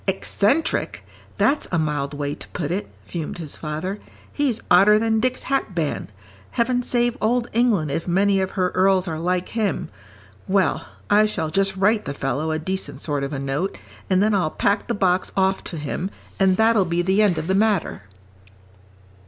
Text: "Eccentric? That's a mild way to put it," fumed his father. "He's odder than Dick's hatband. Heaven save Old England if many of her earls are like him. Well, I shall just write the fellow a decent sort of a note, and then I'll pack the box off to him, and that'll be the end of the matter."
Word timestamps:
"Eccentric? 0.07 1.05
That's 1.37 1.67
a 1.71 1.77
mild 1.77 2.15
way 2.15 2.33
to 2.33 2.47
put 2.47 2.71
it," 2.71 2.87
fumed 3.05 3.37
his 3.37 3.55
father. 3.55 3.99
"He's 4.33 4.59
odder 4.71 4.97
than 4.97 5.19
Dick's 5.19 5.43
hatband. 5.43 6.07
Heaven 6.49 6.81
save 6.81 7.15
Old 7.21 7.47
England 7.53 7.91
if 7.91 8.07
many 8.07 8.41
of 8.41 8.49
her 8.57 8.71
earls 8.71 9.07
are 9.07 9.19
like 9.19 9.49
him. 9.49 9.89
Well, 10.47 10.87
I 11.11 11.27
shall 11.27 11.51
just 11.51 11.77
write 11.77 12.05
the 12.05 12.15
fellow 12.15 12.49
a 12.49 12.57
decent 12.57 12.99
sort 12.99 13.23
of 13.23 13.31
a 13.31 13.37
note, 13.37 13.77
and 14.09 14.23
then 14.23 14.33
I'll 14.33 14.49
pack 14.49 14.87
the 14.87 14.95
box 14.95 15.31
off 15.37 15.63
to 15.65 15.77
him, 15.77 16.09
and 16.39 16.57
that'll 16.57 16.85
be 16.85 17.03
the 17.03 17.21
end 17.21 17.37
of 17.37 17.45
the 17.45 17.53
matter." 17.53 18.01